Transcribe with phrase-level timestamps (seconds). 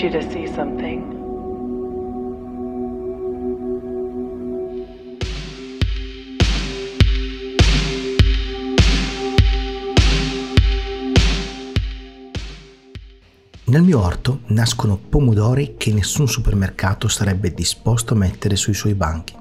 [0.00, 1.16] need you to see something.
[13.64, 19.34] Nel mio orto nascono pomodori che nessun supermercato sarebbe disposto a mettere sui suoi banchi.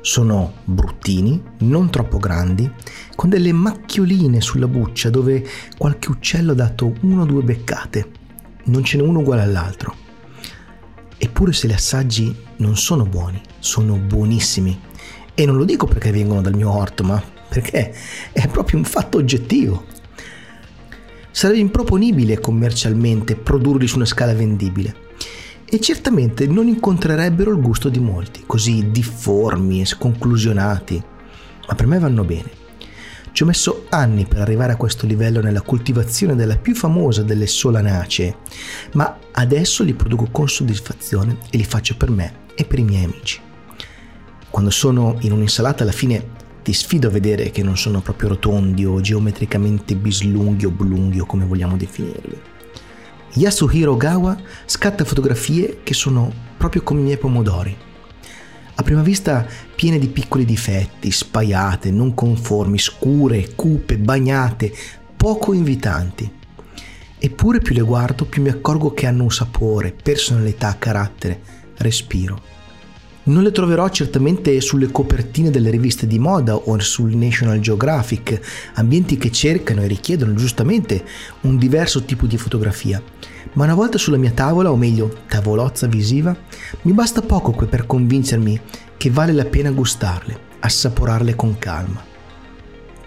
[0.00, 2.70] Sono bruttini, non troppo grandi,
[3.14, 5.44] con delle macchioline sulla buccia dove
[5.76, 8.20] qualche uccello ha dato uno o due beccate.
[8.64, 9.94] Non ce n'è uno uguale all'altro.
[11.18, 14.80] Eppure se li assaggi non sono buoni, sono buonissimi.
[15.34, 17.94] E non lo dico perché vengono dal mio orto, ma perché
[18.32, 19.84] è proprio un fatto oggettivo.
[21.30, 24.94] Sarebbe improponibile commercialmente produrli su una scala vendibile
[25.64, 31.02] e certamente non incontrerebbero il gusto di molti, così difformi e sconclusionati,
[31.66, 32.61] ma per me vanno bene.
[33.42, 38.36] Ho messo anni per arrivare a questo livello nella coltivazione della più famosa delle solanacee,
[38.92, 43.02] ma adesso li produco con soddisfazione e li faccio per me e per i miei
[43.02, 43.40] amici.
[44.48, 46.24] Quando sono in un'insalata alla fine
[46.62, 51.26] ti sfido a vedere che non sono proprio rotondi o geometricamente bislunghi o oblunghi o
[51.26, 52.40] come vogliamo definirli.
[53.32, 57.76] Yasuhiro Gawa scatta fotografie che sono proprio come i miei pomodori.
[58.82, 64.72] A prima vista piene di piccoli difetti, spaiate, non conformi, scure, cupe, bagnate,
[65.16, 66.28] poco invitanti.
[67.16, 71.40] Eppure più le guardo, più mi accorgo che hanno un sapore, personalità, carattere,
[71.76, 72.51] respiro.
[73.24, 78.40] Non le troverò certamente sulle copertine delle riviste di moda o sul National Geographic,
[78.74, 81.04] ambienti che cercano e richiedono giustamente
[81.42, 83.00] un diverso tipo di fotografia.
[83.52, 86.36] Ma una volta sulla mia tavola, o meglio, tavolozza visiva,
[86.82, 88.60] mi basta poco per convincermi
[88.96, 92.04] che vale la pena gustarle, assaporarle con calma.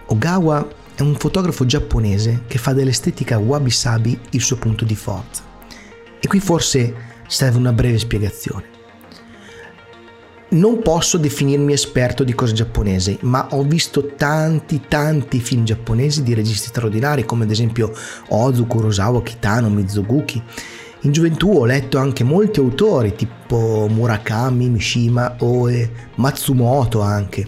[0.05, 5.43] Ogawa è un fotografo giapponese che fa dell'estetica wabi-sabi il suo punto di forza.
[6.21, 6.93] E qui forse
[7.27, 8.74] serve una breve spiegazione
[10.55, 16.33] non posso definirmi esperto di cose giapponesi, ma ho visto tanti tanti film giapponesi di
[16.33, 17.93] registi straordinari come ad esempio
[18.29, 20.41] Ozu, Kurosawa, Kitano, Mizoguchi.
[21.01, 27.47] In gioventù ho letto anche molti autori tipo Murakami, Mishima, Oe, Matsumoto anche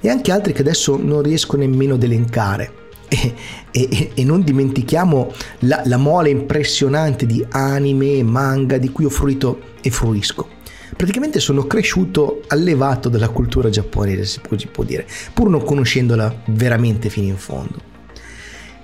[0.00, 2.82] e anche altri che adesso non riesco nemmeno ad elencare.
[3.06, 3.34] E,
[3.70, 9.10] e, e, non dimentichiamo la, la mole impressionante di anime e manga di cui ho
[9.10, 10.53] fruito e fruisco
[10.96, 17.08] praticamente sono cresciuto allevato dalla cultura giapponese, può, si può dire, pur non conoscendola veramente
[17.08, 17.92] fino in fondo.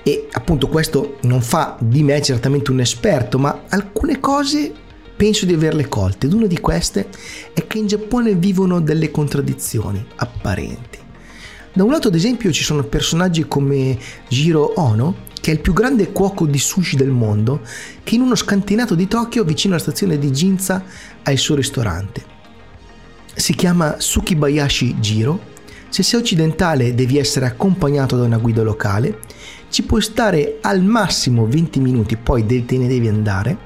[0.02, 4.72] E appunto questo non fa di me certamente un esperto, ma alcune cose
[5.14, 7.08] penso di averle colte ed una di queste
[7.52, 10.99] è che in Giappone vivono delle contraddizioni apparenti.
[11.72, 13.96] Da un lato ad esempio ci sono personaggi come
[14.28, 17.60] Jiro Ono, che è il più grande cuoco di sushi del mondo,
[18.02, 20.82] che in uno scantinato di Tokyo, vicino alla stazione di Ginza,
[21.22, 22.24] ha il suo ristorante.
[23.32, 25.48] Si chiama Sukibayashi Jiro.
[25.88, 29.20] Se sei occidentale devi essere accompagnato da una guida locale.
[29.68, 33.56] Ci puoi stare al massimo 20 minuti, poi te ne devi andare.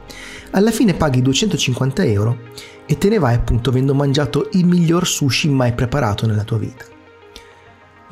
[0.51, 2.39] Alla fine paghi 250 euro
[2.85, 6.93] e te ne vai appunto avendo mangiato il miglior sushi mai preparato nella tua vita.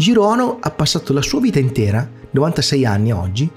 [0.02, 3.48] Jiro Ono ha passato la sua vita intera 96 anni oggi,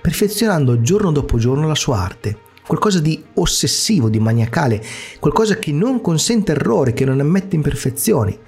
[0.00, 4.82] perfezionando giorno dopo giorno la sua arte, qualcosa di ossessivo, di maniacale,
[5.18, 8.38] qualcosa che non consente errori, che non ammette imperfezioni.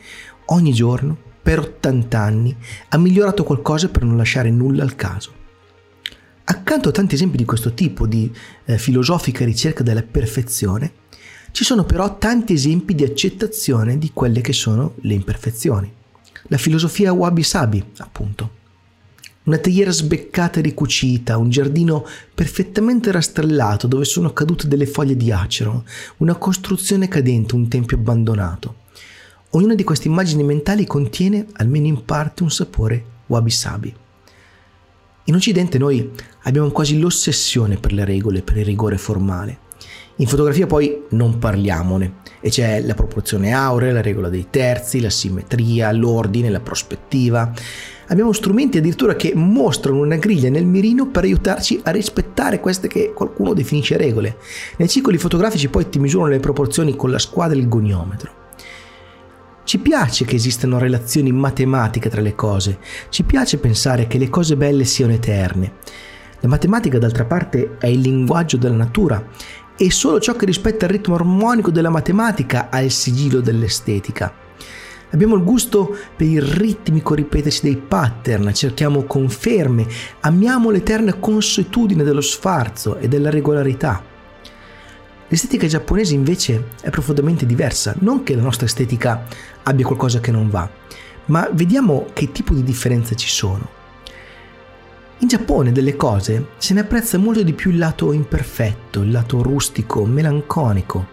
[0.47, 2.57] Ogni giorno, per 80 anni,
[2.89, 5.33] ha migliorato qualcosa per non lasciare nulla al caso.
[6.45, 8.33] Accanto a tanti esempi di questo tipo di
[8.65, 10.91] eh, filosofica ricerca della perfezione,
[11.51, 16.01] ci sono però tanti esempi di accettazione di quelle che sono le imperfezioni.
[16.45, 18.61] La filosofia wabi-sabi, appunto.
[19.45, 25.33] Una teiera sbeccata e ricucita, un giardino perfettamente rastrellato dove sono cadute delle foglie di
[25.33, 25.85] acero,
[26.19, 28.77] una costruzione cadente, un tempio abbandonato.
[29.51, 33.95] Ognuna di queste immagini mentali contiene, almeno in parte, un sapore wabi-sabi.
[35.25, 36.11] In Occidente noi
[36.43, 39.59] abbiamo quasi l'ossessione per le regole, per il rigore formale.
[40.17, 45.09] In fotografia poi non parliamone, e c'è la proporzione aurea, la regola dei terzi, la
[45.09, 47.51] simmetria, l'ordine, la prospettiva.
[48.09, 53.15] Abbiamo strumenti addirittura che mostrano una griglia nel mirino per aiutarci a rispettare queste che
[53.15, 54.37] qualcuno definisce regole.
[54.77, 58.41] Nei cicli fotografici poi ti misurano le proporzioni con la squadra e il goniometro.
[59.65, 62.79] Ci piace che esistano relazioni matematiche tra le cose,
[63.09, 65.73] ci piace pensare che le cose belle siano eterne.
[66.41, 69.25] La matematica d'altra parte è il linguaggio della natura
[69.77, 74.33] e solo ciò che rispetta il ritmo armonico della matematica ha il sigillo dell'estetica.
[75.11, 79.87] Abbiamo il gusto per il ritmico ripetersi dei pattern, cerchiamo conferme,
[80.21, 84.03] amiamo l'eterna consuetudine dello sfarzo e della regolarità.
[85.29, 89.27] L'estetica giapponese invece è profondamente diversa, non che la nostra estetica
[89.65, 90.69] abbia qualcosa che non va,
[91.27, 93.81] ma vediamo che tipo di differenze ci sono.
[95.23, 99.41] In Giappone delle cose se ne apprezza molto di più il lato imperfetto, il lato
[99.41, 101.11] rustico, melanconico.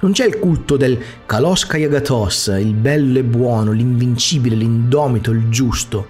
[0.00, 6.08] Non c'è il culto del Kaloska Yagatos, il bello e buono, l'invincibile, l'indomito, il giusto.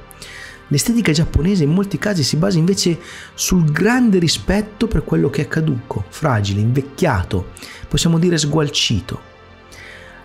[0.69, 2.99] L'estetica giapponese in molti casi si basa invece
[3.35, 7.51] sul grande rispetto per quello che è caduco, fragile, invecchiato,
[7.89, 9.33] possiamo dire sgualcito.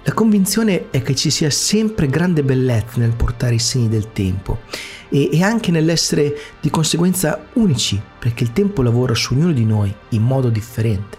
[0.03, 4.59] La convinzione è che ci sia sempre grande bellezza nel portare i segni del tempo
[5.09, 9.93] e, e anche nell'essere di conseguenza unici, perché il tempo lavora su ognuno di noi
[10.09, 11.17] in modo differente.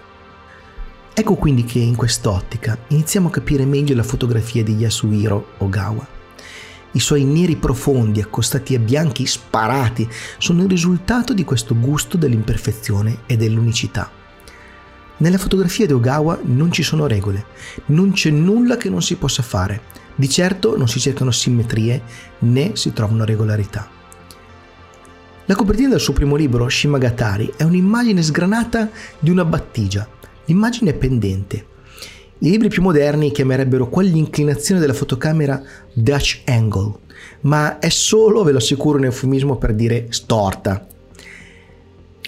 [1.12, 6.18] Ecco quindi che in quest'ottica iniziamo a capire meglio la fotografia di Yasuhiro Ogawa.
[6.92, 10.08] I suoi neri profondi accostati a bianchi sparati
[10.38, 14.10] sono il risultato di questo gusto dell'imperfezione e dell'unicità.
[15.18, 17.44] Nella fotografia di Ogawa non ci sono regole,
[17.86, 19.82] non c'è nulla che non si possa fare.
[20.20, 22.02] Di certo non si cercano simmetrie
[22.40, 23.88] né si trovano regolarità.
[25.46, 30.06] La copertina del suo primo libro, Shimagatari, è un'immagine sgranata di una battigia.
[30.44, 31.66] L'immagine è pendente.
[32.40, 36.96] I libri più moderni chiamerebbero quell'inclinazione della fotocamera Dutch angle,
[37.40, 40.86] ma è solo, ve lo assicuro, un eufemismo per dire storta,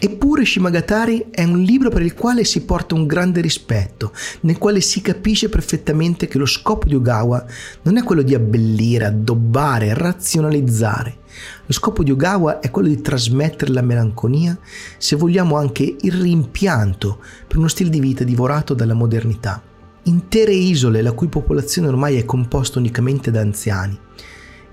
[0.05, 4.11] Eppure Shimagatari è un libro per il quale si porta un grande rispetto,
[4.41, 7.47] nel quale si capisce perfettamente che lo scopo di Ogawa
[7.83, 11.19] non è quello di abbellire, addobbare, razionalizzare.
[11.65, 14.59] Lo scopo di Ogawa è quello di trasmettere la melanconia,
[14.99, 19.63] se vogliamo anche il rimpianto per uno stile di vita divorato dalla modernità.
[20.07, 23.97] Intere isole la cui popolazione ormai è composta unicamente da anziani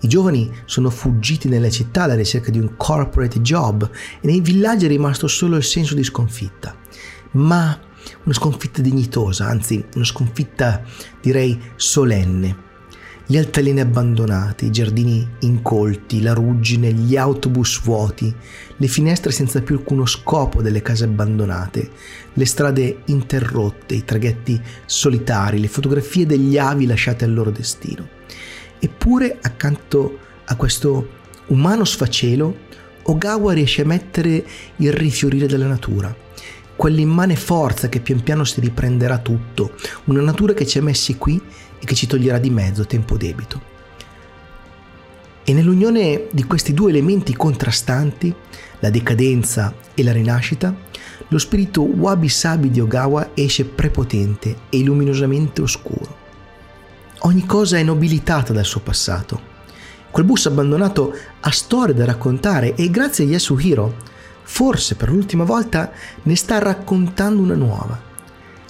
[0.01, 3.89] i giovani sono fuggiti nelle città alla ricerca di un corporate job
[4.21, 6.75] e nei villaggi è rimasto solo il senso di sconfitta.
[7.31, 7.77] Ma
[8.23, 10.83] una sconfitta dignitosa, anzi una sconfitta
[11.21, 12.67] direi solenne.
[13.25, 18.33] Gli altaleni abbandonati, i giardini incolti, la ruggine, gli autobus vuoti,
[18.75, 21.91] le finestre senza più alcuno scopo delle case abbandonate,
[22.33, 28.07] le strade interrotte, i traghetti solitari, le fotografie degli avi lasciate al loro destino.
[28.79, 31.17] Eppure accanto a questo
[31.47, 32.67] umano sfacelo,
[33.03, 34.45] Ogawa riesce a mettere
[34.77, 36.15] il rifiorire della natura,
[36.75, 39.73] quell'immane forza che pian piano si riprenderà tutto,
[40.05, 41.41] una natura che ci ha messi qui
[41.79, 43.77] e che ci toglierà di mezzo tempo debito.
[45.43, 48.33] E nell'unione di questi due elementi contrastanti,
[48.79, 50.73] la decadenza e la rinascita,
[51.27, 56.28] lo spirito wabi-sabi di Ogawa esce prepotente e luminosamente oscuro.
[57.23, 59.41] Ogni cosa è nobilitata dal suo passato.
[60.09, 63.97] Quel bus abbandonato ha storie da raccontare e grazie a Yasuhiro,
[64.43, 65.91] forse per l'ultima volta,
[66.23, 68.07] ne sta raccontando una nuova.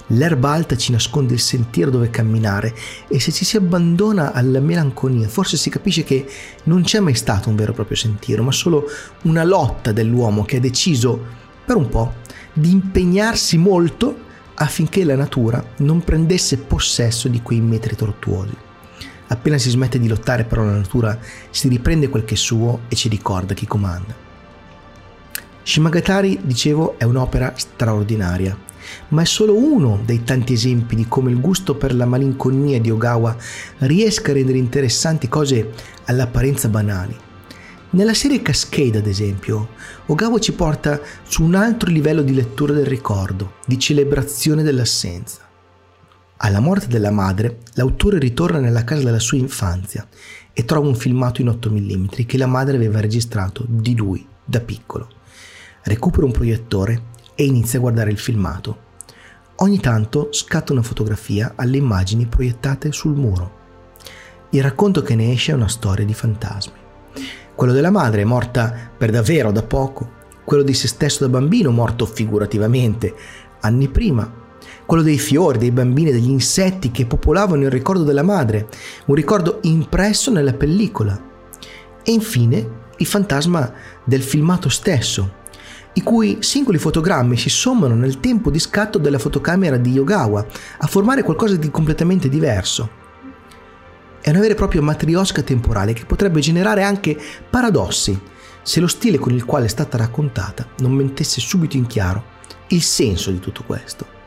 [0.08, 2.74] L'erba alta ci nasconde il sentiero dove camminare
[3.06, 6.28] e se ci si abbandona alla melanconia, forse si capisce che
[6.64, 8.86] non c'è mai stato un vero e proprio sentiero, ma solo
[9.22, 11.24] una lotta dell'uomo che ha deciso,
[11.64, 12.14] per un po',
[12.52, 14.28] di impegnarsi molto
[14.62, 18.54] affinché la natura non prendesse possesso di quei metri tortuosi.
[19.28, 21.18] Appena si smette di lottare però la natura
[21.50, 24.28] si riprende quel che è suo e ci ricorda chi comanda.
[25.62, 28.56] Shimagatari, dicevo, è un'opera straordinaria,
[29.08, 32.90] ma è solo uno dei tanti esempi di come il gusto per la malinconia di
[32.90, 33.36] Ogawa
[33.78, 35.70] riesca a rendere interessanti cose
[36.06, 37.28] all'apparenza banali
[37.92, 39.70] nella serie Cascade, ad esempio,
[40.06, 45.40] Ogawa ci porta su un altro livello di lettura del ricordo, di celebrazione dell'assenza.
[46.36, 50.06] Alla morte della madre, l'autore ritorna nella casa della sua infanzia
[50.52, 54.60] e trova un filmato in 8 mm che la madre aveva registrato di lui da
[54.60, 55.08] piccolo.
[55.82, 57.02] Recupera un proiettore
[57.34, 58.88] e inizia a guardare il filmato.
[59.56, 63.58] Ogni tanto scatta una fotografia alle immagini proiettate sul muro.
[64.50, 66.79] Il racconto che ne esce è una storia di fantasmi
[67.60, 70.12] quello della madre morta per davvero da poco,
[70.46, 73.14] quello di se stesso da bambino morto figurativamente
[73.60, 74.32] anni prima,
[74.86, 78.66] quello dei fiori, dei bambini, degli insetti che popolavano il ricordo della madre,
[79.04, 81.22] un ricordo impresso nella pellicola.
[82.02, 83.70] E infine il fantasma
[84.04, 85.30] del filmato stesso,
[85.92, 90.46] i cui singoli fotogrammi si sommano nel tempo di scatto della fotocamera di Yogawa
[90.78, 92.99] a formare qualcosa di completamente diverso.
[94.22, 98.20] È una vera e propria matriosca temporale che potrebbe generare anche paradossi
[98.62, 102.82] se lo stile con il quale è stata raccontata non mettesse subito in chiaro il
[102.82, 104.18] senso di tutto questo.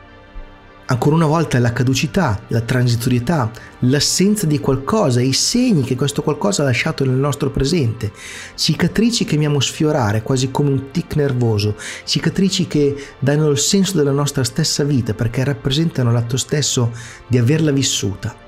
[0.86, 6.62] Ancora una volta la caducità, la transitorietà, l'assenza di qualcosa, i segni che questo qualcosa
[6.62, 8.12] ha lasciato nel nostro presente,
[8.56, 14.12] cicatrici che amiamo sfiorare quasi come un tic nervoso, cicatrici che danno il senso della
[14.12, 16.92] nostra stessa vita perché rappresentano l'atto stesso
[17.28, 18.43] di averla vissuta.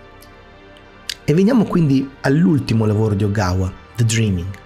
[1.28, 4.64] E veniamo quindi all'ultimo lavoro di Ogawa, The Dreaming.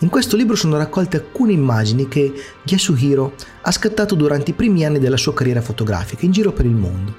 [0.00, 2.32] In questo libro sono raccolte alcune immagini che
[2.64, 3.32] Yasuhiro
[3.62, 7.14] ha scattato durante i primi anni della sua carriera fotografica in giro per il mondo.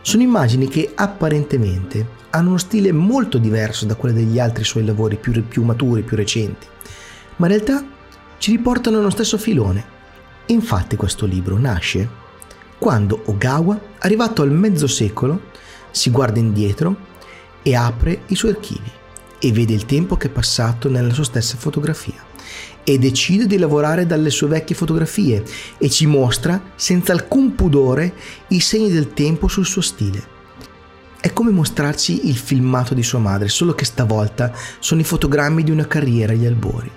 [0.00, 5.16] Sono immagini che apparentemente hanno uno stile molto diverso da quello degli altri suoi lavori
[5.16, 6.66] più, più maturi, più recenti,
[7.36, 7.84] ma in realtà
[8.38, 9.84] ci riportano allo stesso filone.
[10.46, 12.08] Infatti questo libro nasce
[12.78, 15.50] quando Ogawa, arrivato al mezzo secolo,
[15.92, 16.96] si guarda indietro
[17.62, 18.90] e apre i suoi archivi
[19.38, 22.30] e vede il tempo che è passato nella sua stessa fotografia
[22.84, 25.44] e decide di lavorare dalle sue vecchie fotografie
[25.78, 28.14] e ci mostra senza alcun pudore
[28.48, 30.30] i segni del tempo sul suo stile.
[31.20, 35.70] È come mostrarci il filmato di sua madre, solo che stavolta sono i fotogrammi di
[35.70, 36.90] una carriera agli albori.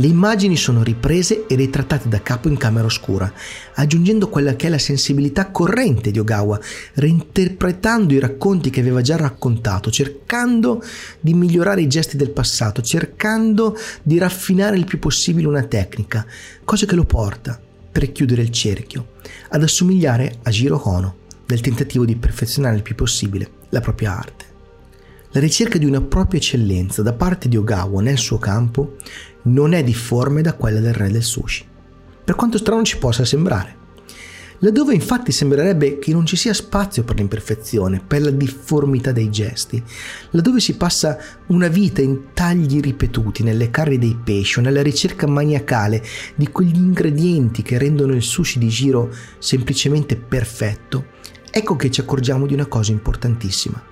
[0.00, 3.30] Le immagini sono riprese e ritrattate da capo in camera oscura,
[3.74, 6.58] aggiungendo quella che è la sensibilità corrente di Ogawa,
[6.94, 10.82] reinterpretando i racconti che aveva già raccontato, cercando
[11.20, 16.24] di migliorare i gesti del passato, cercando di raffinare il più possibile una tecnica,
[16.64, 17.60] cosa che lo porta,
[17.92, 19.08] per chiudere il cerchio,
[19.50, 24.48] ad assomigliare a Jiro Hono nel tentativo di perfezionare il più possibile la propria arte.
[25.32, 28.96] La ricerca di una propria eccellenza da parte di Ogawa nel suo campo
[29.42, 31.66] non è difforme da quella del re del sushi,
[32.24, 33.78] per quanto strano ci possa sembrare.
[34.62, 39.82] Laddove infatti sembrerebbe che non ci sia spazio per l'imperfezione, per la difformità dei gesti,
[40.32, 45.26] laddove si passa una vita in tagli ripetuti nelle carri dei pesci o nella ricerca
[45.26, 46.04] maniacale
[46.34, 51.06] di quegli ingredienti che rendono il sushi di giro semplicemente perfetto,
[51.50, 53.82] ecco che ci accorgiamo di una cosa importantissima.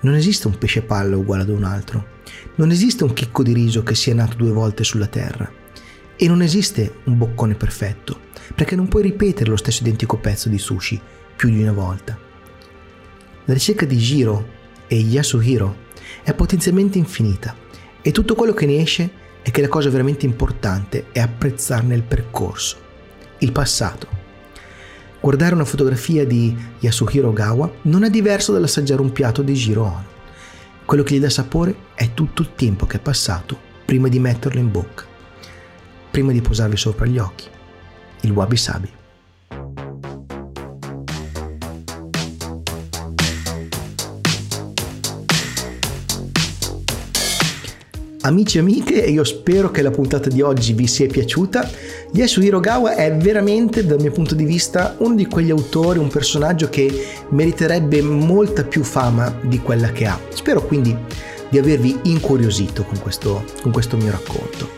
[0.00, 2.18] Non esiste un pesce palla uguale ad un altro.
[2.56, 5.50] Non esiste un chicco di riso che sia nato due volte sulla terra.
[6.16, 8.20] E non esiste un boccone perfetto,
[8.54, 11.00] perché non puoi ripetere lo stesso identico pezzo di sushi
[11.36, 12.18] più di una volta.
[13.44, 14.48] La ricerca di Jiro
[14.86, 15.88] e Yasuhiro
[16.22, 17.56] è potenzialmente infinita
[18.02, 19.10] e tutto quello che ne esce
[19.42, 22.76] è che la cosa veramente importante è apprezzarne il percorso,
[23.38, 24.20] il passato
[25.20, 30.04] Guardare una fotografia di Yasuhiro Ogawa non è diverso dall'assaggiare un piatto di Jiro Ono.
[30.90, 34.58] Quello che gli dà sapore è tutto il tempo che è passato prima di metterlo
[34.58, 35.04] in bocca,
[36.10, 37.46] prima di posarvi sopra gli occhi.
[38.22, 38.99] Il wabi sabi.
[48.22, 51.70] Amici e amiche, io spero che la puntata di oggi vi sia piaciuta.
[52.12, 56.68] Yasuhiro Hirogawa è veramente, dal mio punto di vista, uno di quegli autori, un personaggio
[56.68, 56.92] che
[57.30, 60.20] meriterebbe molta più fama di quella che ha.
[60.34, 60.94] Spero quindi
[61.48, 64.68] di avervi incuriosito con questo, con questo mio racconto.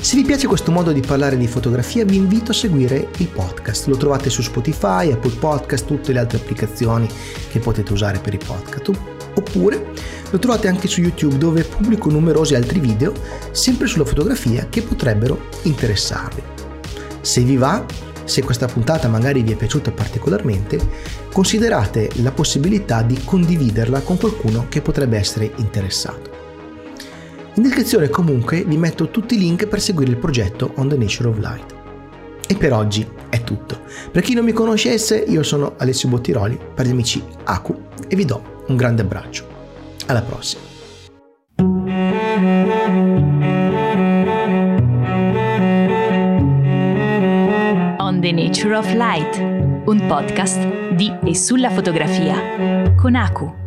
[0.00, 3.88] Se vi piace questo modo di parlare di fotografia vi invito a seguire il podcast.
[3.88, 7.08] Lo trovate su Spotify, Apple Podcast, tutte le altre applicazioni
[7.50, 9.15] che potete usare per i podcast.
[9.36, 9.92] Oppure
[10.30, 13.12] lo trovate anche su YouTube dove pubblico numerosi altri video
[13.52, 16.42] sempre sulla fotografia che potrebbero interessarvi.
[17.20, 17.84] Se vi va,
[18.24, 20.78] se questa puntata magari vi è piaciuta particolarmente,
[21.32, 26.34] considerate la possibilità di condividerla con qualcuno che potrebbe essere interessato.
[27.54, 31.28] In descrizione comunque vi metto tutti i link per seguire il progetto On the Nature
[31.28, 31.74] of Light.
[32.48, 33.80] E per oggi è tutto.
[34.10, 38.24] Per chi non mi conoscesse, io sono Alessio Bottiroli, per gli amici Aku, e vi
[38.24, 39.46] do un grande abbraccio.
[40.06, 40.62] Alla prossima.
[47.98, 49.36] On the Nature of Light,
[49.86, 53.65] un podcast di e sulla fotografia con Aku.